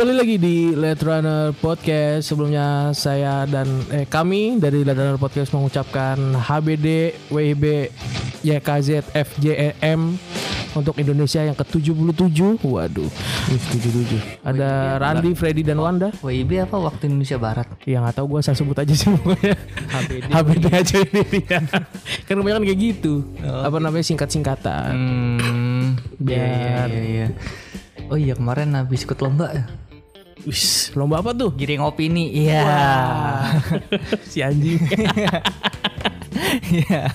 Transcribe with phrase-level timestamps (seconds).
[0.00, 2.32] kembali lagi di Let Runner Podcast.
[2.32, 7.92] Sebelumnya saya dan eh, kami dari Let Runner Podcast mengucapkan HBD WIB
[8.40, 10.16] YKZ FJEM
[10.72, 12.64] untuk Indonesia yang ke-77.
[12.64, 13.12] Waduh.
[13.52, 14.40] 77.
[14.40, 16.16] Ada Randy, Freddy dan Wanda.
[16.24, 17.68] WIB apa waktu Indonesia Barat?
[17.84, 19.52] Yang nggak tahu gue saya sebut aja sih pokoknya.
[20.00, 20.28] HBD.
[20.32, 21.60] HBD aja ini dia.
[22.24, 23.36] kan kebanyakan kayak gitu.
[23.44, 24.92] Apa namanya singkat-singkatan.
[24.96, 27.28] Hmm, Biar- iya, iya, iya.
[28.08, 29.89] Oh iya kemarin habis ikut lomba ya.
[30.48, 31.52] Wis, lomba apa tuh?
[31.52, 32.32] Giring opini.
[32.32, 32.64] Iya.
[34.24, 34.80] si anjing.
[36.70, 37.10] Iya.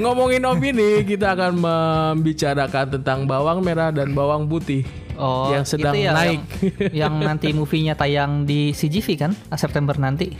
[0.00, 4.82] Ngomongin opini, kita akan membicarakan tentang bawang merah dan bawang putih
[5.18, 6.40] Oh, yang sedang itu ya, naik.
[6.62, 9.32] Yang, yang nanti movie-nya tayang di CGV kan?
[9.58, 10.30] September nanti.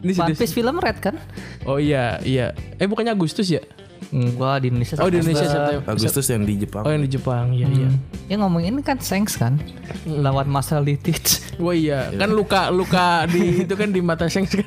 [0.00, 1.16] Ini One Piece film Red kan?
[1.64, 2.52] Oh iya, iya.
[2.76, 3.64] Eh bukannya Agustus ya?
[4.10, 4.98] Gua di Indonesia.
[4.98, 5.94] Oh di Indonesia September.
[5.94, 6.82] Agustus yang di Jepang.
[6.82, 7.90] Oh yang di Jepang, iya iya.
[8.26, 9.62] Ya ngomongin ini kan Sengs kan?
[10.02, 11.38] Lawan Marcel Litich.
[11.62, 14.66] Wah iya, kan luka luka di itu kan di mata Seng kan.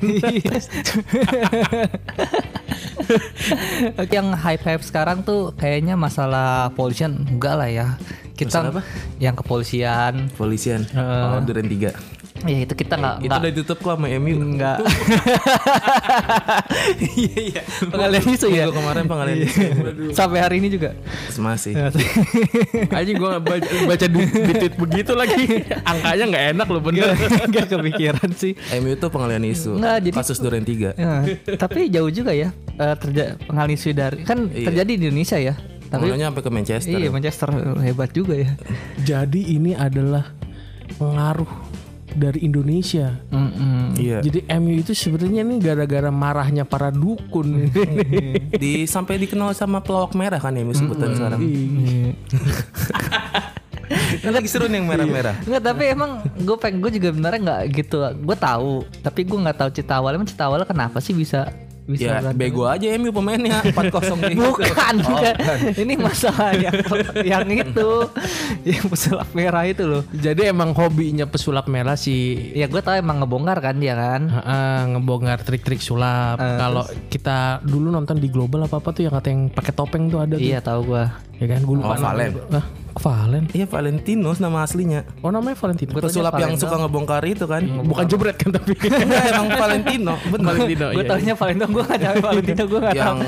[4.14, 7.86] yang hype-hype sekarang tuh kayaknya masalah polisian enggak lah ya.
[8.34, 8.72] Kita
[9.22, 10.88] yang kepolisian Polisian.
[10.96, 12.23] oh, Duren 3.
[12.44, 14.36] Ya itu kita nggak Itu nggak udah ditutup kok sama MU.
[14.36, 14.78] enggak.
[17.14, 17.62] Iya iya.
[17.86, 18.64] Pengalian isu ya.
[18.70, 19.60] Kemarin pengalian isu.
[20.12, 20.94] Sampai hari ini juga.
[21.36, 21.74] Masih.
[22.90, 24.20] Aja gue baca, baca di,
[24.54, 25.62] tweet begitu lagi.
[25.90, 27.14] Angkanya nggak enak loh bener.
[27.44, 28.52] Enggak kepikiran sih.
[28.80, 29.78] MU itu pengalian isu.
[29.78, 30.94] Nggak, jadi- Kasus Duren 3.
[30.94, 31.12] Ya,
[31.56, 34.66] tapi jauh juga ya eh, terja pengalian isu dari kan Iya.
[34.70, 35.54] terjadi di Indonesia ya.
[35.84, 36.96] Tapi sampai ke Manchester.
[36.98, 38.50] iya Manchester hebat juga ya.
[38.98, 40.34] Jadi ini adalah
[40.96, 41.46] pengaruh
[42.14, 43.18] dari Indonesia.
[43.30, 43.98] Mm-mm.
[43.98, 44.18] Iya.
[44.22, 47.68] Jadi MU itu sebenarnya nih gara-gara marahnya para dukun.
[48.62, 51.40] Di sampai dikenal sama pelawak merah kan MU sebutan sekarang.
[54.24, 55.34] Kan lagi seru nih yang merah-merah.
[55.44, 58.72] Enggak tapi emang gue pengen gue juga benernya nggak gitu gue tahu
[59.04, 61.52] tapi gue nggak tahu cerita awalnya emang cerita awalnya kenapa sih bisa
[61.86, 62.38] bisa Ya berantem?
[62.38, 63.84] bego aja MU pemainnya 4-0
[64.24, 64.36] nih.
[64.36, 65.34] bukan Oh, bukan
[65.76, 66.72] ini masalah yang
[67.34, 67.90] yang itu
[68.64, 73.20] yang pesulap merah itu loh Jadi emang hobinya pesulap merah sih ya gue tahu emang
[73.20, 76.36] ngebongkar kan dia kan Heeh, ngebongkar trik-trik sulap.
[76.36, 80.08] Eh, Kalau kita dulu nonton di global apa apa tuh yang kata yang pakai topeng
[80.08, 80.42] tuh ada tuh.
[80.42, 82.00] iya tahu gue Ya kan gue lupa Oh.
[82.00, 82.32] Valen.
[82.94, 83.50] Valen.
[83.50, 85.02] Iya Valentinos nama aslinya.
[85.18, 85.90] Oh namanya Valentino.
[85.92, 87.62] Pesulap yang suka ngebongkar itu kan.
[87.82, 88.78] Bukan jebret kan tapi.
[89.04, 90.14] Enggak emang Valentino.
[90.30, 90.46] Bener.
[90.46, 90.86] Valentino.
[90.90, 93.18] gue iya, taunya Valentino gue nggak tahu Valentino gue nggak tahu yang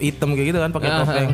[0.00, 1.28] hitam kayak gitu kan pakai topeng.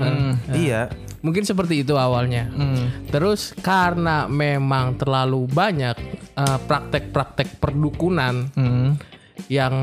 [0.51, 0.83] Iya.
[1.25, 2.53] Mungkin seperti itu awalnya.
[2.53, 3.09] Hmm.
[3.09, 5.97] Terus karena memang terlalu banyak
[6.35, 8.99] eh, praktek-praktek perdukunan Hmm.
[9.47, 9.75] yang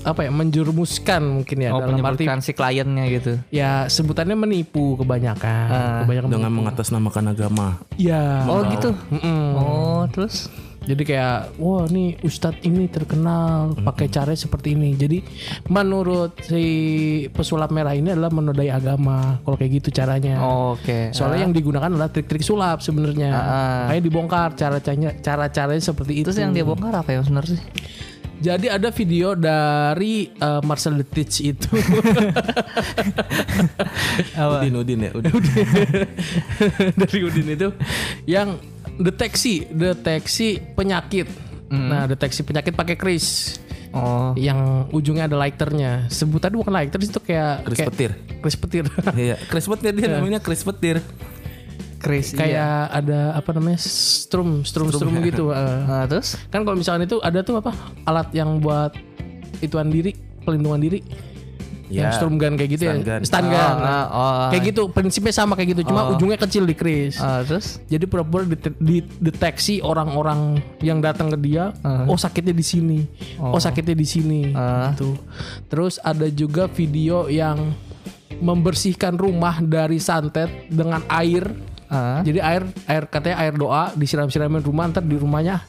[0.00, 3.32] apa ya menjerumuskan mungkin ya Oh, dalam arti si kliennya gitu.
[3.50, 5.66] ya sebutannya menipu kebanyakan.
[5.68, 5.98] Ah.
[6.02, 7.68] kebanyakan Dengan mengatasnamakan agama.
[7.96, 8.46] ya.
[8.46, 8.90] Oh gitu.
[9.10, 9.42] Mm-mm.
[9.54, 10.46] Oh terus?
[10.78, 14.96] Jadi kayak wah nih ustadz ini terkenal pakai cara seperti ini.
[14.96, 15.20] Jadi
[15.68, 16.64] menurut si
[17.28, 19.36] pesulap merah ini adalah menodai agama.
[19.44, 20.40] Kalau kayak gitu caranya.
[20.40, 21.12] Oke.
[21.12, 23.30] Soalnya yang digunakan adalah trik-trik sulap sebenarnya.
[23.30, 23.84] Ah.
[23.92, 26.32] Kayak dibongkar cara-caranya cara-caranya seperti itu.
[26.32, 27.62] Terus yang dia bongkar apa ya sebenarnya sih?
[28.38, 31.68] Jadi ada video dari uh, Marcel Letich itu.
[34.54, 35.10] Udin Udin ya.
[35.10, 35.32] Udin.
[37.02, 37.68] dari Udin itu
[38.24, 38.58] yang
[38.94, 41.26] deteksi deteksi penyakit.
[41.68, 43.58] Nah, deteksi penyakit pakai kris.
[43.88, 44.36] Oh.
[44.36, 46.12] yang ujungnya ada lighternya.
[46.12, 48.10] Sebutannya bukan lighter itu kayak Kris kayak- petir.
[48.44, 48.84] Kris petir.
[49.16, 51.00] Iya, Kris petir dia namanya Kris petir.
[51.98, 52.30] Chris.
[52.32, 55.50] kayak ada apa namanya strum strum strum, gitu.
[55.50, 55.82] eh.
[55.90, 56.38] Nah, terus?
[56.48, 58.94] kan kalau misalkan itu ada tuh apa alat yang buat
[59.58, 61.00] ituan diri pelindungan diri.
[61.88, 62.12] Ya.
[62.12, 63.04] Yang strum gun kayak gitu Stun ya.
[63.08, 63.20] gun.
[63.24, 63.76] Stun Oh, gun.
[63.80, 64.48] nah, oh.
[64.52, 67.16] Kayak gitu prinsipnya sama kayak gitu cuma ujungnya kecil di kris.
[67.16, 67.80] Ah, terus?
[67.88, 68.44] Jadi pura-pura
[68.78, 71.72] dideteksi orang-orang yang datang ke dia,
[72.04, 72.98] oh sakitnya di sini,
[73.40, 74.92] oh, sakitnya di sini, Ah.
[74.92, 75.16] gitu.
[75.66, 77.72] Terus ada juga video yang
[78.36, 81.48] membersihkan rumah dari santet dengan air.
[81.88, 82.20] Ah.
[82.20, 85.64] Jadi air, air katanya air doa disiram-siramin rumah, ntar di rumahnya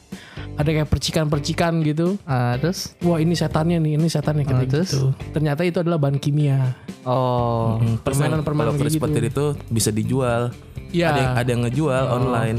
[0.54, 2.20] ada kayak percikan-percikan gitu.
[2.28, 2.92] Ah, terus?
[3.00, 4.92] Wah ini setannya nih, ini setannya katanya terus?
[4.92, 5.16] gitu.
[5.32, 6.76] Ternyata itu adalah bahan kimia.
[7.08, 7.80] Oh.
[8.04, 9.04] Permainan-permainan Kalau kayak Kris gitu.
[9.08, 10.52] petir itu bisa dijual.
[10.92, 11.08] Iya.
[11.08, 12.58] Ada yang, ada yang ngejual online.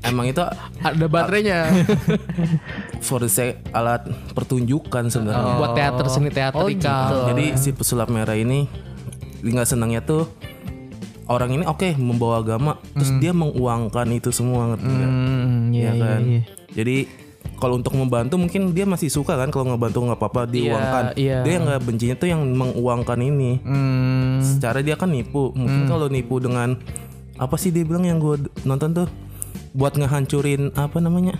[0.00, 0.40] Emang itu
[0.80, 1.68] Ada baterainya
[3.06, 5.54] for the sake alat pertunjukan sebenarnya.
[5.56, 6.72] buat teater seni teatrikal.
[6.72, 7.16] gitu.
[7.32, 8.68] Jadi si pesulap merah ini
[9.40, 10.28] nggak senangnya tuh
[11.26, 15.10] orang ini oke membawa agama, terus dia menguangkan itu semua ngerti nggak?
[15.10, 16.20] Hmm, iya, ya iya, kan.
[16.22, 16.40] iya.
[16.70, 16.96] Jadi
[17.54, 21.04] kalau untuk membantu mungkin dia masih suka kan kalau ngebantu nggak apa-apa diuangkan.
[21.14, 21.40] iya.
[21.40, 23.60] Dia nggak bencinya tuh yang menguangkan ini.
[23.60, 24.40] Hmm.
[24.40, 25.52] Secara dia kan nipu.
[25.52, 26.76] Mungkin kalau nipu dengan
[27.34, 29.08] apa sih dia bilang yang gue nonton tuh
[29.72, 31.34] buat ngehancurin apa namanya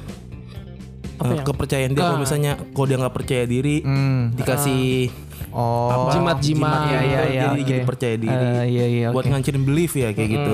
[1.14, 4.34] Apa yang- kepercayaan dia kalau misalnya kalau dia nggak percaya diri Hmm.
[4.34, 5.06] dikasih
[5.54, 6.10] Oh.
[6.10, 6.66] Jimat-jimat.
[6.84, 7.62] Iya, iya, iya, jadi, oke.
[7.64, 9.30] jadi percaya diri Eh, iya, iya, buat oke.
[9.30, 10.52] ngancurin belief ya kayak gitu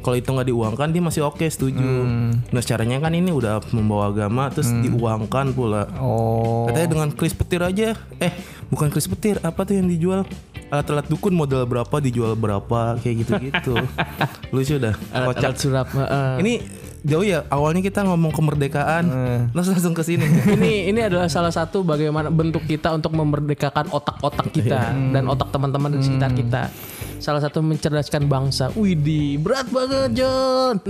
[0.00, 2.32] kalau itu nggak diuangkan dia masih oke setuju Hmm.
[2.48, 6.64] nah caranya kan ini udah membawa agama terus diuangkan pula Oh.
[6.64, 8.32] katanya dengan kris petir aja eh
[8.66, 10.24] bukan kris petir apa tuh yang dijual
[10.66, 13.76] alat-alat dukun modal berapa dijual berapa kayak gitu-gitu
[14.54, 15.86] lucu dah Alat, kocak alat surap.
[15.90, 16.32] heeh.
[16.38, 16.52] ini
[17.08, 19.04] jauh ya awalnya kita ngomong kemerdekaan
[19.50, 20.28] terus langsung ke sini
[20.60, 25.96] ini ini adalah salah satu bagaimana bentuk kita untuk memerdekakan otak-otak kita dan otak teman-teman
[25.96, 26.62] di sekitar kita.
[27.18, 28.70] Salah satu mencerdaskan bangsa.
[28.78, 30.76] Widih, berat banget John.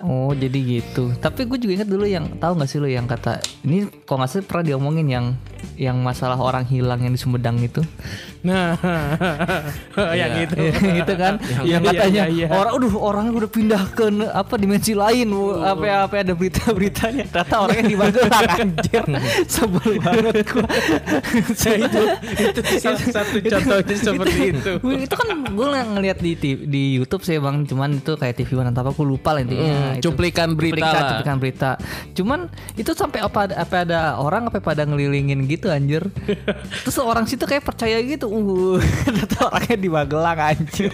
[0.00, 1.12] Oh jadi gitu.
[1.20, 4.28] Tapi gue juga ingat dulu yang tahu nggak sih lo yang kata ini kok nggak
[4.32, 5.26] salah pernah diomongin yang
[5.76, 7.80] yang masalah orang hilang yang di Sumedang itu.
[8.40, 8.72] nah,
[10.20, 10.56] yang itu.
[10.72, 11.36] gitu kan?
[11.60, 12.56] Yang Iya, katanya iya, iya.
[12.56, 15.28] orang aduh orangnya udah pindah ke apa dimensi lain.
[15.60, 19.02] Apa apa ada berita-beritanya ternyata orangnya di Magelang anjir.
[19.44, 20.68] Sebel banget gua.
[21.50, 22.00] Itu
[22.40, 24.72] itu salah satu contohnya seperti itu.
[24.80, 26.32] Wih, itu kan gue ngeliat di
[26.64, 27.68] di YouTube sih bang.
[27.68, 29.68] Cuman itu kayak TV One atau apa aku lupa lah intinya.
[29.68, 31.70] Hmm, Itu cuplikan berita cuplikan, cuplikan berita.
[32.16, 32.40] Cuman
[32.76, 36.06] itu sampai apa apa ada orang apa pada ngelilingin gitu anjir.
[36.86, 40.92] Terus orang situ kayak percaya gitu uh ternyata orangnya di Magelang anjir.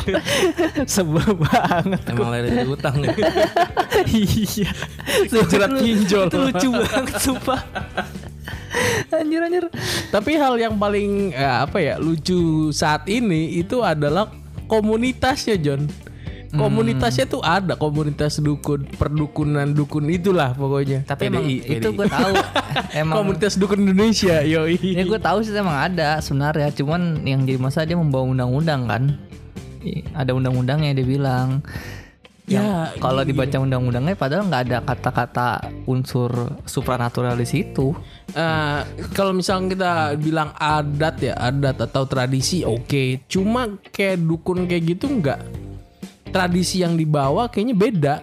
[0.94, 2.00] Sebel banget.
[2.08, 2.97] Emang lari dari utang
[4.08, 4.73] iya.
[5.29, 6.32] Jerat pinjol.
[6.32, 7.61] itu lucu banget sumpah.
[9.12, 9.64] Anjir anjir.
[10.08, 14.32] Tapi hal yang paling eh, apa ya lucu saat ini itu adalah
[14.67, 16.06] komunitasnya John.
[16.54, 21.02] Komunitasnya tuh ada komunitas dukun, perdukunan dukun itulah pokoknya.
[21.02, 21.82] tapi emang PDI.
[21.82, 22.34] itu gue tahu
[23.02, 24.78] emang Komunitas dukun Indonesia, yoi.
[24.78, 29.02] Ya gue tahu sih emang ada sebenarnya, cuman yang jadi masalah dia membawa undang-undang kan.
[30.14, 31.62] Ada undang-undangnya dia bilang.
[32.46, 35.49] Ya, kalau dibaca undang-undangnya padahal nggak ada kata-kata
[35.90, 36.31] unsur
[36.62, 37.90] supranatural di situ.
[38.31, 38.81] Eh,
[39.19, 43.26] kalau misalnya kita bilang adat ya, adat atau tradisi, oke.
[43.26, 45.65] Cuma kayak dukun kayak gitu nggak.
[46.37, 48.15] Tradisi yang dibawa kayaknya beda.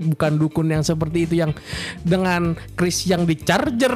[0.00, 1.54] Bukan dukun yang seperti itu yang
[2.02, 3.94] dengan kris yang di charger.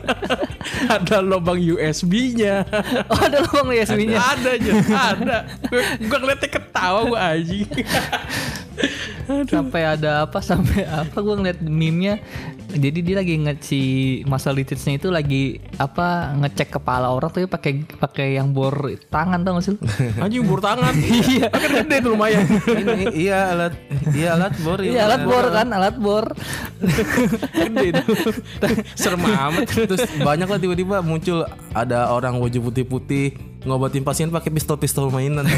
[0.94, 2.66] ada lubang USB-nya.
[3.08, 4.20] Oh ada lubang USB-nya.
[4.20, 5.36] ada aja, ada.
[6.02, 7.56] Gue ngeliatnya ketawa gue aja.
[9.48, 12.20] Sampai ada apa sampai apa gue ngeliat meme-nya.
[12.74, 13.82] Jadi dia lagi ngeci
[14.26, 18.74] masa litisnya itu lagi apa ngecek kepala orang tuh pakai pakai yang bor
[19.08, 19.76] tangan tau gak sih?
[20.24, 20.92] Anjing bur tangan.
[21.04, 21.48] Iya.
[21.48, 22.44] Kan gede tuh lumayan.
[22.68, 23.72] ini iya alat
[24.12, 26.24] iya alat bor Iya alat bor kan, alat bor.
[27.58, 28.16] gede tuh.
[28.98, 29.66] Serem amat.
[29.70, 35.48] terus banyak lah tiba-tiba muncul ada orang wajah putih-putih ngobatin pasien pakai pistol-pistol mainan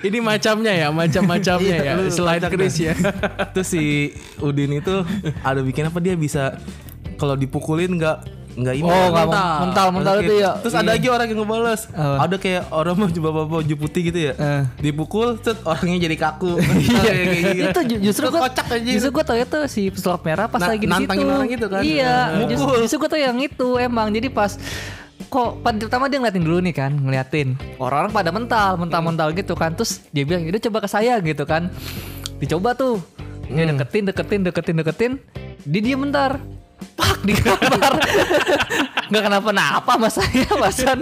[0.00, 1.92] Ini macamnya ya, macam-macamnya ya.
[1.94, 2.94] Iya, lu Selain Chris ya.
[3.52, 4.94] terus si Udin itu
[5.40, 6.56] ada bikin apa dia bisa
[7.14, 8.18] kalau dipukulin nggak
[8.58, 9.54] nggak ini Oh, nggak mental.
[9.62, 10.24] mental mental Oke.
[10.24, 10.50] itu ya.
[10.58, 11.82] Terus ada lagi orang yang ngebales.
[11.88, 12.14] Apa?
[12.20, 14.32] Ada kayak orang mau coba bawa baju putih gitu ya.
[14.34, 14.62] Eh.
[14.80, 16.58] Dipukul, set orangnya jadi kaku.
[16.58, 17.62] Iya, kayak gitu.
[17.62, 18.82] itu ju- justru gue kocak aja.
[18.88, 21.66] justru gue tau itu si pesulap merah pas Na- lagi di situ nantangin orang gitu
[21.68, 21.82] kan.
[21.82, 22.48] iya Nah.
[22.50, 24.58] justru, justru gue tau yang itu emang jadi pas
[25.28, 27.54] kok pertama dia ngeliatin dulu nih kan ngeliatin.
[27.76, 29.76] Orang-orang pada mental mental mental gitu kan.
[29.76, 31.68] Terus dia bilang udah coba ke saya gitu kan.
[32.40, 33.00] Dicoba tuh.
[33.48, 35.12] Dia deketin deketin deketin deketin.
[35.68, 36.40] Dia diem bentar.
[36.98, 37.94] Pak digambar
[39.08, 40.98] nggak kenapa-napa mas saya masan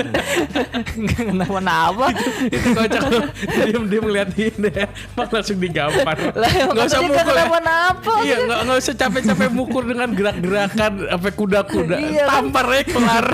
[0.97, 2.07] nggak kenapa-napa
[2.47, 3.21] itu kocak lu.
[3.67, 4.87] Diam diam ngeliatin deh.
[5.15, 6.17] Mak langsung digampar.
[6.33, 7.25] lah emang Nggak usah mukul ya.
[7.27, 11.97] kenapa-napa Iya, nggak nggak usah capek-capek mukul dengan gerak-gerakan apa kuda-kuda.
[11.99, 12.25] Iya.
[12.27, 13.27] Tampar aja kelar.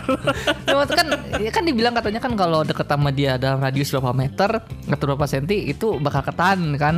[0.65, 1.07] Ya, maksud kan
[1.39, 5.27] ya kan dibilang katanya kan kalau deket sama dia dalam radius berapa meter atau berapa
[5.27, 6.95] senti itu bakal ketahan kan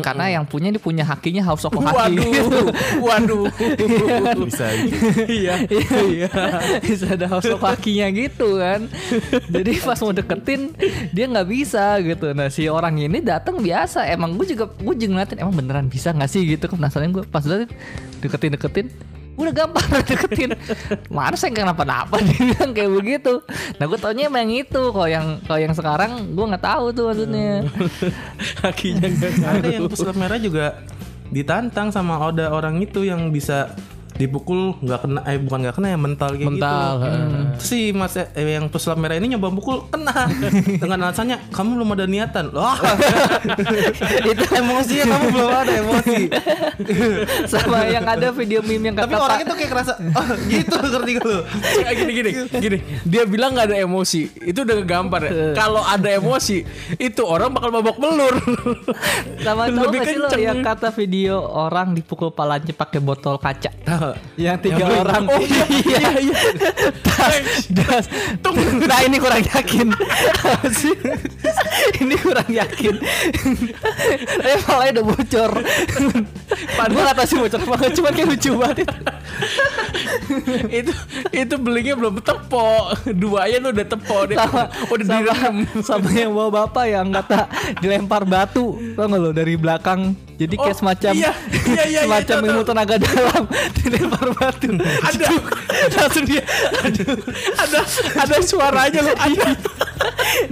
[0.00, 2.18] karena yang punya dia punya hakinya house of haki
[2.98, 3.44] Waduh, waduh.
[4.48, 4.68] bisa
[5.26, 5.54] Iya,
[6.06, 6.30] iya.
[7.06, 8.90] Bisa ada house of hakinya gitu kan.
[9.46, 10.74] Jadi pas mau deketin
[11.14, 12.34] dia nggak bisa gitu.
[12.34, 14.10] Nah si orang ini datang biasa.
[14.10, 16.42] Emang gue juga gue juga ngeliatin emang beneran bisa nggak sih?
[16.42, 17.70] Gitu penasaran gue pas liatin
[18.18, 18.86] deketin deketin
[19.36, 20.50] udah gampang deketin.
[21.06, 23.34] Mana saya nggak kenapa-napa dia bilang kayak begitu.
[23.78, 24.82] Nah gue taunya emang yang itu.
[24.90, 27.62] Kalau yang kalau yang sekarang gue nggak tahu tuh maksudnya.
[28.66, 30.82] Kakinya nggak ada yang pesulap merah juga
[31.26, 33.74] ditantang sama ada orang itu yang bisa
[34.16, 37.18] dipukul nggak kena eh bukan nggak kena ya mental kayak Mental, gitu.
[37.56, 40.28] Terus si Mas eh, yang pesulap merah ini nyoba pukul kena
[40.82, 42.44] dengan alasannya kamu belum ada niatan.
[42.52, 42.78] Wah.
[44.30, 46.22] itu emosinya kamu belum ada emosi.
[47.52, 50.76] Sama yang ada video meme yang Tapi kata orang Pak- itu kayak kerasa oh, gitu
[50.76, 51.38] ngerti lu?
[51.76, 56.08] Kayak gini gini gini dia bilang nggak ada emosi itu udah ngegambar ya kalau ada
[56.10, 56.64] emosi
[56.96, 58.34] itu orang bakal babak belur
[59.44, 63.70] sama tahu Lebih gak sih lo yang kata video orang dipukul palanya pakai botol kaca
[64.36, 65.22] yang tiga Yang- orang.
[65.26, 65.64] Oh iya
[66.26, 66.38] iya
[67.02, 67.34] das,
[67.72, 68.04] das.
[68.86, 69.88] nah ini kurang yakin.
[71.96, 72.94] Ini kurang yakin.
[74.46, 75.52] Eh palanya udah bocor.
[76.76, 78.78] Padahal gak tau sih bocor nggak, cuman kayak lucu banget.
[78.86, 78.92] Itu.
[80.70, 80.92] itu
[81.32, 82.92] itu belinya belum tepo.
[83.10, 84.16] Duanya tuh udah tepo.
[84.28, 87.40] Dia sama udah sama, direndam sama yang bawa bapak yang kata
[87.80, 88.76] dilempar batu.
[88.94, 91.32] Tau gak lo dari belakang jadi kayak Oh, semacam iya,
[91.64, 93.42] iya, iya, semacam iya, ilmu tenaga dalam
[93.80, 94.70] dilempar batu.
[94.80, 95.26] Ada.
[95.96, 96.42] Langsung dia.
[96.84, 97.04] Ada
[97.56, 97.80] ada
[98.20, 99.16] ada suaranya loh.
[99.16, 99.46] Ada.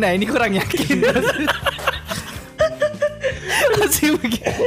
[0.01, 1.05] Nah ini kurang yakin.
[3.77, 4.65] Masih begitu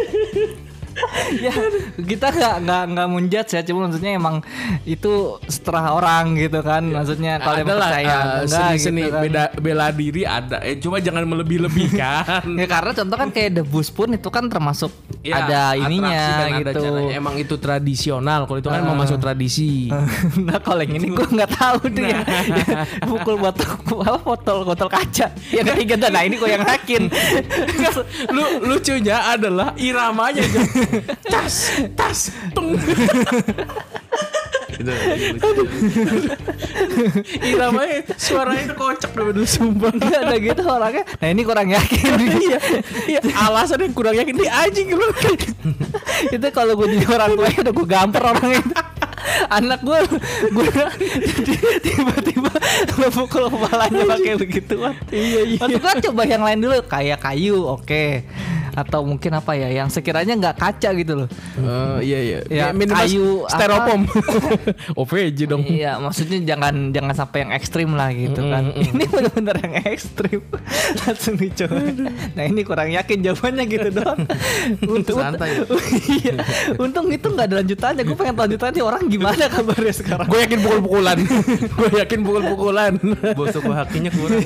[1.37, 1.53] ya
[1.97, 3.61] kita nggak nggak nggak menjudge ya.
[3.65, 4.35] Cuma maksudnya emang
[4.83, 6.83] itu setelah orang gitu kan.
[6.85, 9.01] Maksudnya kalau lah percaya uh, enggak seni-seni.
[9.05, 9.21] gitu kan.
[9.23, 10.57] beda bela diri ada.
[10.65, 14.91] Eh, cuma jangan melebih-lebihkan ya karena contoh kan kayak debus pun itu kan termasuk
[15.27, 16.83] Ya, ada ininya dan ada gitu.
[16.87, 17.11] caranya.
[17.19, 18.47] emang itu tradisional.
[18.47, 19.91] Kalau itu kan emang masuk tradisi.
[20.47, 22.23] Nah kalau yang ini gue nggak tahu tuh ya.
[23.09, 23.67] Pukul botol
[23.99, 25.27] apa botol botol kaca.
[25.51, 27.11] Yang ketiga nah ini gue yang yakin
[28.35, 30.45] lu lucunya adalah iramanya
[31.27, 32.79] tas tas tung
[34.77, 35.63] Itu,
[37.41, 39.91] iramanya suaranya itu kocak bener sumpah.
[39.93, 41.03] Nggak ada gitu orangnya.
[41.17, 42.13] Nah ini kurang yakin.
[42.37, 42.59] Iya
[43.09, 43.19] iya.
[43.49, 45.07] Alasan yang kurang yakin dia anjing lu.
[46.29, 48.73] Itu kalau gue jadi orang tua udah gue gamper orang itu.
[49.49, 49.99] Anak gue
[50.53, 50.67] gue
[51.83, 52.51] tiba-tiba
[53.01, 54.93] lo pukul kepalanya pakai begituan.
[55.09, 55.59] Iya iya.
[55.59, 58.05] Maksud gue coba yang lain dulu kayak kayu oke
[58.77, 62.39] atau mungkin apa ya yang sekiranya nggak kaca gitu loh Oh, iya iya.
[62.47, 64.01] Ya, minimal kayu styrofoam.
[65.01, 65.65] OVJ dong.
[65.65, 68.63] Iya, maksudnya jangan jangan sampai yang ekstrim lah gitu kan.
[68.93, 70.41] Ini benar-benar yang ekstrim.
[71.01, 71.81] Langsung dicoba.
[72.37, 74.19] Nah ini kurang yakin jawabannya gitu doang.
[74.85, 75.65] Untung, Santai.
[76.21, 76.35] iya.
[76.77, 78.03] Untung itu nggak ada lanjutannya.
[78.05, 80.27] Gue pengen lanjutannya orang gimana kabarnya sekarang.
[80.29, 81.17] Gue yakin pukul-pukulan.
[81.73, 82.93] Gue yakin pukul-pukulan.
[83.33, 84.43] bosok hakinya kurang.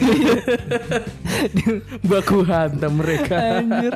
[2.08, 3.62] Baku hantam mereka.
[3.62, 3.94] Anjir.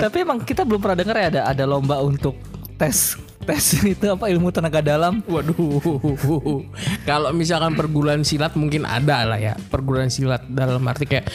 [0.00, 2.36] Tapi emang kita belum pernah dengar ya ada ada lomba untuk
[2.80, 3.64] tes tes
[3.96, 5.24] itu apa ilmu tenaga dalam.
[5.26, 6.62] Waduh.
[7.08, 9.54] Kalau misalkan perguruan silat mungkin ada lah ya.
[9.68, 11.26] Perguruan silat dalam arti kayak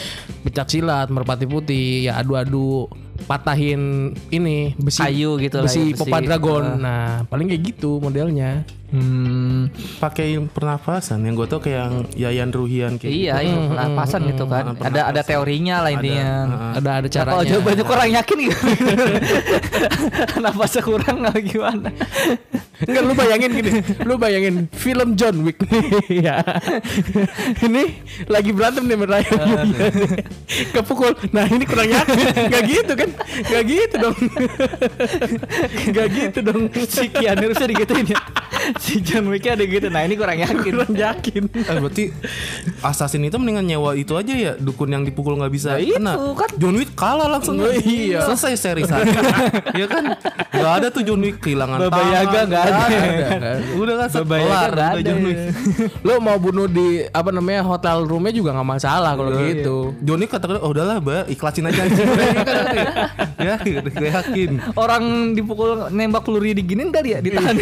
[0.46, 2.88] pecak silat, merpati putih, ya adu-adu
[3.26, 6.00] patahin ini besi Kayu gitu lah besi ya, besi.
[6.00, 6.64] popa dragon.
[6.64, 6.78] Ah.
[6.78, 8.64] Nah, paling kayak gitu modelnya.
[8.86, 14.46] Hmm, Pakai pernafasan yang gue tau kayak yang Yayan Ruhian kayak iya, iya, pernapasan gitu
[14.46, 14.72] kan.
[14.72, 16.30] Hmm, Ada ada teorinya lah intinya.
[16.78, 17.50] Ada ada Nah, kalau caranya.
[17.50, 18.58] jawabannya kurang yakin gitu.
[20.44, 21.90] Nafasnya kurang atau gimana?
[22.76, 23.72] Enggak lu bayangin gini,
[24.04, 25.84] lu bayangin film John Wick nih
[26.28, 26.44] ya.
[27.64, 29.32] ini lagi berantem nih meraya.
[30.76, 31.16] Kepukul.
[31.32, 32.16] Nah, ini kurang yakin.
[32.48, 33.10] Enggak gitu kan?
[33.42, 34.18] Enggak gitu dong.
[35.88, 36.62] Enggak gitu dong.
[36.86, 38.20] si Keanu Reeves digituin ya.
[38.80, 39.88] Si John Wick ada gitu.
[39.88, 40.74] Nah, ini kurang yakin.
[40.74, 41.44] Kurang yakin.
[41.54, 42.04] Eh, berarti
[42.82, 46.14] assassin itu mendingan nyewa itu aja ya dukun yang dipukul nggak bisa Nah, itu kena.
[46.34, 46.50] kan.
[46.58, 47.58] John Wick kalah langsung.
[47.60, 48.24] Oh, iya.
[48.26, 49.06] Selesai seri satu.
[49.82, 50.04] ya kan?
[50.56, 52.14] Gak ada tuh John Wick kehilangan Baba tangan.
[52.14, 52.78] Yaga nggak ada.
[52.86, 53.52] Nggak Nggak ada.
[53.76, 54.88] Udah kan nggak udah ada.
[55.02, 55.40] John Wick.
[56.02, 59.78] Lu mau bunuh di apa namanya hotel roomnya juga nggak masalah kalau gitu.
[60.02, 61.84] John Wick kata oh udahlah, Mbak, ikhlasin aja.
[63.46, 64.52] ya, udah gue yakin.
[64.74, 65.04] Orang
[65.36, 67.56] dipukul nembak peluru diginin kali ya ditahan.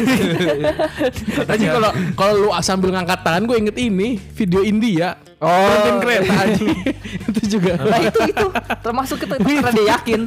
[1.53, 5.17] Aja kalau kalau lu sambil ngangkat tangan gue inget ini video India.
[5.43, 5.49] Oh.
[5.49, 6.65] Berhentiin kereta aja.
[7.29, 7.71] itu juga.
[7.75, 8.47] nah, itu itu
[8.79, 10.21] termasuk kita karena dia yakin.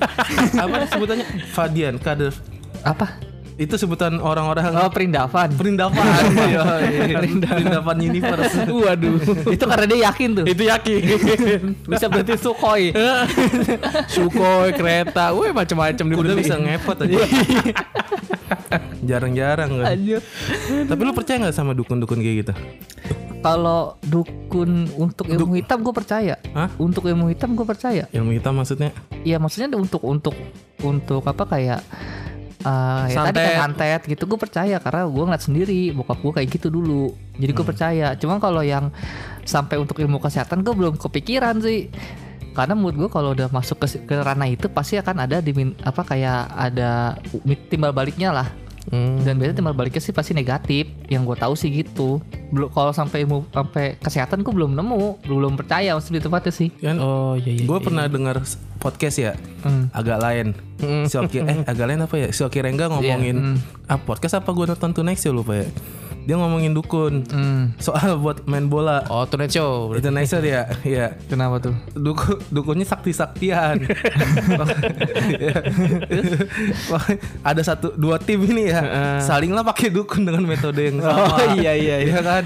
[0.60, 1.26] Apa sebutannya?
[1.56, 2.34] Fadian, kader.
[2.84, 3.16] Apa?
[3.56, 5.48] Itu sebutan orang-orang Oh, perindavan.
[5.56, 6.04] perindavan.
[6.46, 7.16] Iya, iya.
[7.40, 8.52] perindavan universe.
[8.68, 9.16] Waduh.
[9.48, 10.44] itu karena dia yakin tuh.
[10.44, 11.00] itu yakin.
[11.90, 12.92] Bisa berhenti Sukhoi.
[14.14, 16.38] Sukhoi, kereta, wih macam-macam Udah diberhentiin.
[16.38, 17.16] bisa ngepot aja.
[19.02, 19.96] Jarang-jarang kan.
[20.84, 22.52] Tapi lu percaya nggak sama dukun-dukun kayak gitu?
[23.38, 26.34] Kalau dukun untuk ilmu hitam gue percaya.
[26.50, 26.66] Hah?
[26.76, 28.04] Untuk ilmu hitam gue percaya.
[28.10, 28.90] Ilmu hitam maksudnya?
[29.22, 30.34] Iya maksudnya untuk untuk
[30.82, 31.80] untuk apa kayak
[32.66, 34.00] eh ya tadi kayak santet.
[34.10, 34.22] gitu.
[34.26, 35.82] Gue percaya karena gue ngeliat sendiri.
[35.94, 37.14] Bokap gue kayak gitu dulu.
[37.38, 38.06] Jadi gue percaya.
[38.18, 38.90] Cuma kalau yang
[39.46, 41.86] sampai untuk ilmu kesehatan gue belum kepikiran sih.
[42.56, 45.52] Karena menurut gue kalau udah masuk ke, ke ranah itu pasti akan ada di
[45.84, 47.20] apa kayak ada
[47.68, 48.48] timbal baliknya lah
[48.86, 49.18] Hmm.
[49.18, 50.86] Dan biasanya timbal baliknya sih pasti negatif.
[51.06, 52.22] Yang gue tahu sih gitu.
[52.48, 56.70] Belum kalau sampai ilmu sampai kesehatan gue belum nemu, belum percaya maksudnya tempatnya sih.
[56.72, 57.64] Kan Oh iya iya.
[57.64, 59.90] gue pernah dengar s- podcast ya Hmm.
[59.90, 60.46] agak lain.
[61.04, 62.28] Si Oki eh agak lain apa ya?
[62.30, 65.66] Si Oki Rengga ngomongin ah podcast apa gue nonton tuh next ya lupa ya.
[66.26, 67.70] Dia ngomongin dukun Hmm.
[67.78, 69.06] soal buat main bola.
[69.06, 69.94] Oh Tonight Show.
[69.94, 71.14] Itu nice ya, ya.
[71.30, 71.74] Kenapa tuh?
[71.94, 73.86] Dukun, dukunnya sakti-saktian.
[77.42, 78.82] ada satu dua tim ini ya,
[79.22, 81.30] salinglah pakai dukun dengan metode yang sama.
[81.30, 82.18] Oh, iya, iya, iya.
[82.20, 82.42] kan?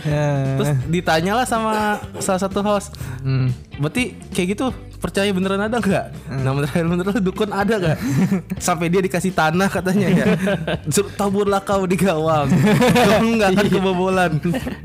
[0.60, 2.94] Terus ditanyalah sama salah satu host,
[3.24, 3.48] Hmm.
[3.80, 4.66] berarti kayak gitu
[5.00, 6.06] percaya beneran ada nggak?
[6.44, 7.98] Nah beneran beneran dukun ada nggak?
[8.66, 10.24] Sampai dia dikasih tanah katanya ya,
[10.86, 12.52] suruh taburlah kau di gawang,
[12.92, 14.32] kalau nggak akan kebobolan.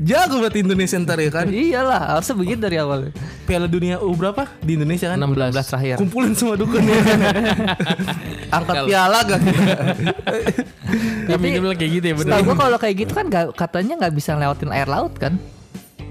[0.00, 1.46] Jago berarti Indonesia ntar ya kan?
[1.46, 3.12] Iyalah, harusnya begitu dari awal.
[3.44, 5.20] Piala Dunia U berapa di Indonesia kan?
[5.20, 5.52] 16.
[5.52, 5.96] 16 terakhir.
[6.00, 6.96] Kumpulin semua dukun ya.
[8.56, 9.40] Angkat piala gak?
[11.26, 12.32] Tapi dia bilang kayak gitu ya bener.
[12.42, 15.36] Kalau kayak gitu kan nggak- katanya nggak bisa lewatin air laut kan?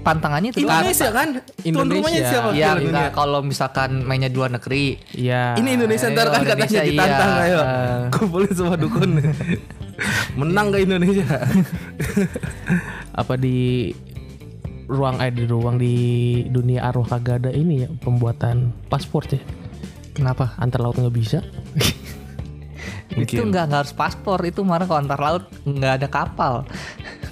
[0.06, 1.28] Pantangannya itu Indonesia kan?
[1.42, 1.94] Tuan Indonesia.
[1.98, 2.48] rumahnya siapa?
[2.54, 2.90] Ya Piala Dunia?
[2.94, 5.02] enggak kalau misalkan mainnya di luar negeri.
[5.10, 5.58] Iya.
[5.58, 7.42] Ini Indonesia ntar kan katanya ditantang iya.
[7.42, 7.60] ayo.
[8.14, 9.10] Kumpulin semua dukun.
[10.38, 11.26] Menang gak Indonesia?
[13.20, 13.90] apa di
[14.86, 15.94] ruang eh di ruang di
[16.46, 19.42] dunia arwah kagak ada ini ya pembuatan paspor ya
[20.14, 20.54] Kenapa?
[20.62, 21.42] antar laut nggak bisa
[23.16, 26.68] Itu nggak nggak harus paspor, itu marah kalau antar laut nggak ada kapal.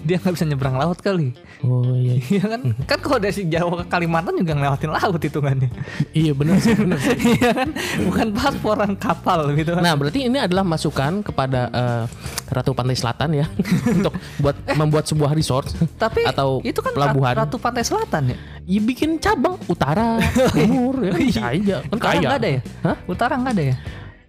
[0.01, 1.37] Dia nggak bisa nyebrang laut kali.
[1.65, 2.61] Oh iya Iya kan?
[2.85, 5.69] kan kalau dari Jawa ke Kalimantan juga ngelewatin laut hitungannya.
[6.13, 7.17] iya benar sih benar sih.
[7.35, 7.69] Iya kan?
[8.05, 9.83] Bukan pasporan kapal gitu kan.
[9.83, 12.05] nah berarti ini adalah masukan kepada eh,
[12.53, 13.47] ratu pantai selatan ya
[13.97, 18.37] untuk buat membuat sebuah resort Tapi atau itu kan pelabuhan Ratu Pantai Selatan ya?
[18.63, 20.21] ya bikin cabang utara
[20.53, 22.61] timur ya bisa aja kan Utara kaya ada ya?
[22.85, 22.97] Hah?
[23.09, 23.77] Utara nggak ada ya?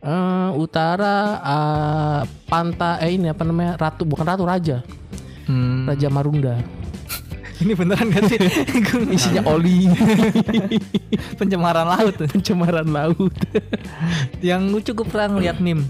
[0.05, 4.79] Eh, utara eh, pantai eh, ini apa namanya ratu bukan ratu raja
[5.45, 5.85] Hmm.
[5.85, 6.57] raja marunda
[7.55, 8.39] Ini beneran gak sih?
[9.15, 9.87] isinya oli
[11.39, 12.15] Pencemaran laut.
[12.19, 13.35] pencemaran laut
[14.49, 15.87] Yang lucu gue pernah ngeliat meme.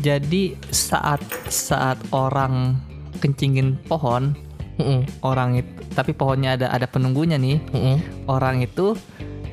[0.00, 2.76] Jadi saat saat orang
[3.22, 4.34] kencingin pohon,
[4.80, 7.62] Mm-mm, orang itu tapi pohonnya ada ada penunggunya nih.
[7.70, 7.96] mm-mm.
[8.26, 8.98] Orang itu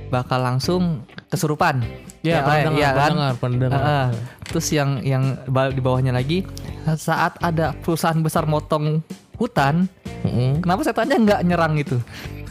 [0.09, 1.85] bakal langsung kesurupan.
[2.21, 3.11] Ya, pernah dengar, iya pernah kan?
[3.13, 3.81] dengar, pernah dengar.
[3.81, 4.07] Heeh.
[4.49, 5.23] Terus yang yang
[5.71, 6.43] di bawahnya lagi
[6.97, 9.01] saat ada perusahaan besar motong
[9.37, 9.89] hutan,
[10.21, 10.61] Mm-mm.
[10.61, 11.97] kenapa setannya nggak nyerang itu?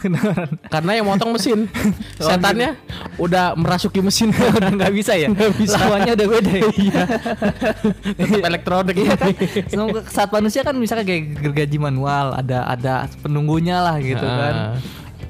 [0.73, 1.69] Karena yang motong mesin,
[2.17, 2.73] setannya
[3.15, 5.29] udah merasuki mesin Udah nggak bisa ya?
[5.29, 5.77] Nggak bisa.
[5.77, 6.69] Lawannya udah beda ya?
[6.73, 7.03] Iya.
[8.17, 9.13] tetap elektronik Iya?
[9.69, 14.81] Semua- saat manusia kan misalkan kayak gergaji manual, ada ada penunggunya lah gitu kan.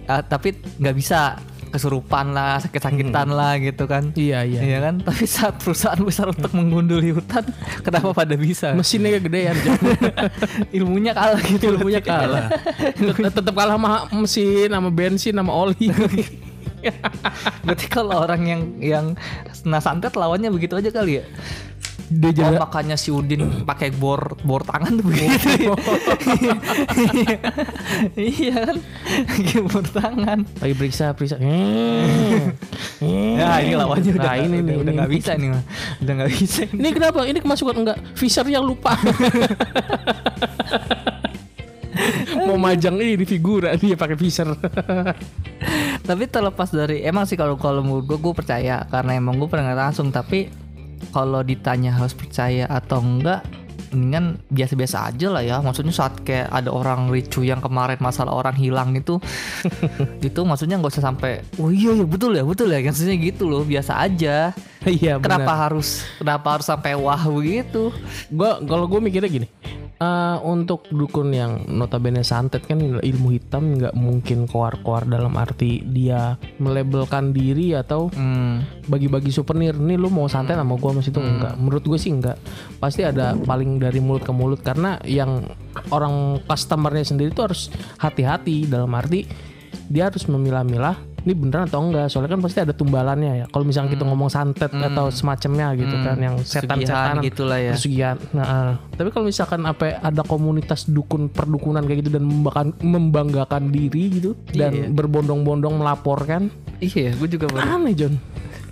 [0.08, 1.36] Ah, tapi nggak bisa
[1.72, 4.12] kesurupan lah, sakit-sakitan lah gitu kan.
[4.12, 4.60] Iya iya.
[4.62, 4.96] Iya kan?
[5.08, 7.48] Tapi saat perusahaan besar untuk menggunduli hutan,
[7.86, 8.76] kenapa pada bisa?
[8.76, 9.56] Mesinnya kegedean,
[10.78, 11.74] Ilmunya kalah gitu.
[11.74, 12.52] ilmunya kalah.
[12.78, 15.88] Tet- Tetap kalah sama mesin, sama bensin, sama oli.
[17.62, 19.06] Berarti kalau orang yang yang
[19.64, 21.26] nah santet lawannya begitu aja kali ya.
[22.10, 25.30] Dia Oh, jadi makanya si Udin pakai bor bor tangan tuh begitu.
[27.28, 27.36] ya.
[28.16, 28.76] iya kan?
[29.28, 30.40] Pakai bor tangan.
[30.64, 31.38] lagi periksa periksa.
[31.38, 32.56] Hmm.
[33.38, 35.64] Ya ini lawannya udah Nah, ini udah, udah nggak bisa nih mah.
[36.00, 36.62] Udah nggak bisa.
[36.72, 36.90] ini.
[36.96, 37.20] Kenapa?
[37.28, 37.98] Ini kemasukan enggak?
[38.16, 38.96] Fisher yang lupa.
[42.48, 44.48] Mau majang ini di figura dia pakai Fisher.
[46.02, 49.76] Tapi terlepas dari emang sih kalau kalau menurut gue gue percaya karena emang gue pernah
[49.76, 50.50] langsung tapi
[51.10, 53.42] kalau ditanya harus percaya atau enggak
[53.92, 55.60] mendingan biasa-biasa aja lah ya.
[55.60, 59.20] Maksudnya saat kayak ada orang ricu yang kemarin masalah orang hilang itu
[60.28, 62.80] itu maksudnya nggak usah sampai oh iya ya betul ya betul ya.
[62.80, 64.56] Maksudnya gitu loh biasa aja.
[64.82, 67.92] Iya kenapa harus kenapa harus sampai wah begitu?
[68.32, 69.48] Gua kalau gue mikirnya gini.
[70.02, 76.42] Eh, untuk dukun yang notabene santet kan ilmu hitam nggak mungkin koar-koar dalam arti dia
[76.58, 78.90] melabelkan diri atau hmm.
[78.90, 79.78] bagi-bagi souvenir.
[79.78, 81.54] Nih lu mau santet sama gua masih itu enggak.
[81.62, 82.42] Menurut gue sih enggak.
[82.82, 84.60] Pasti ada paling dari mulut ke mulut.
[84.66, 85.46] Karena yang
[85.94, 87.70] orang customernya sendiri tuh harus
[88.02, 88.66] hati-hati.
[88.66, 89.30] Dalam arti
[89.92, 93.94] dia harus memilah-milah ini beneran atau enggak soalnya kan pasti ada tumbalannya ya kalau misalnya
[93.94, 97.74] kita ngomong santet atau semacamnya gitu kan yang setan-setan gitulah ya.
[97.78, 98.74] pesugihan nah eh.
[98.98, 104.04] tapi kalau misalkan apa ya, ada komunitas dukun perdukunan kayak gitu dan membanggakan, membanggakan diri
[104.22, 104.88] gitu dan Iya.
[104.94, 106.50] berbondong-bondong melaporkan
[106.82, 108.16] iya gue juga baru aneh John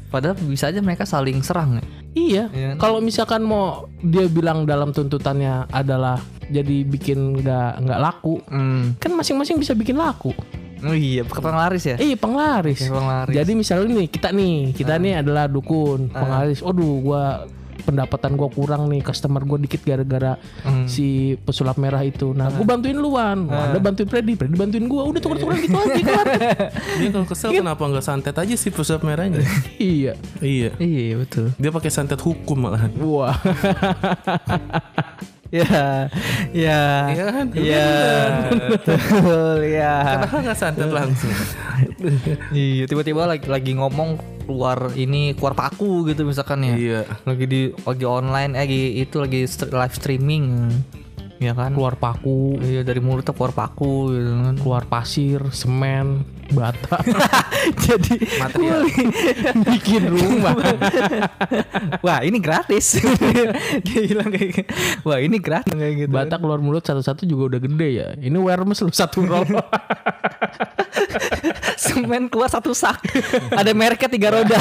[0.10, 1.86] padahal bisa aja mereka saling serang ya
[2.18, 2.76] Iya, kan?
[2.82, 6.18] kalau misalkan mau dia bilang dalam tuntutannya adalah
[6.50, 8.98] jadi bikin nggak nggak laku, hmm.
[8.98, 10.34] kan masing-masing bisa bikin laku.
[10.84, 12.88] Oh iya penglaris ya Eh penglaris.
[12.88, 13.36] Penglaris.
[13.36, 16.64] Jadi misalnya nih kita nih, kita nih adalah dukun, penglaris.
[16.64, 17.24] Aduh, gua
[17.80, 20.36] pendapatan gue kurang nih customer gue dikit gara-gara
[20.86, 25.02] si pesulap merah itu nah gue bantuin luan Wah, ada bantuin Freddy Freddy bantuin gue
[25.02, 26.28] udah tuker-tukeran gitu aja kelar
[27.00, 29.42] Dia kalau kesel kenapa nggak santet aja sih pusat merahnya?
[29.80, 30.14] iya
[30.44, 30.76] iya.
[30.78, 31.56] Iya betul.
[31.56, 32.92] Dia pakai santet hukum malahan.
[33.00, 33.34] wah
[35.50, 36.06] Ya,
[36.54, 37.46] ya, Iya kan?
[37.58, 37.90] ya,
[38.70, 39.94] betul ya.
[40.22, 41.34] Kenapa nggak santet langsung?
[42.54, 46.76] Iya, tiba-tiba lagi lagi ngomong keluar ini keluar paku gitu misalkan ya.
[46.78, 47.02] Iya.
[47.26, 50.70] Lagi di lagi online, eh lagi itu lagi live streaming,
[51.40, 51.72] ya kan?
[51.72, 52.60] Keluar paku.
[52.60, 54.56] Iya dari mulutnya keluar paku gitu kan.
[54.60, 57.00] Keluar pasir semen bata.
[57.88, 58.84] Jadi material.
[59.72, 60.54] bikin rumah.
[62.06, 63.00] Wah ini gratis.
[63.88, 64.68] Dia bilang kayak gitu.
[65.08, 66.12] wah ini gratis kayak gitu.
[66.12, 68.08] Bata keluar mulut satu-satu juga udah gede ya.
[68.20, 69.48] Ini wormes lu satu roll.
[71.80, 73.00] Semen keluar satu sak.
[73.56, 74.60] Ada mereknya tiga roda.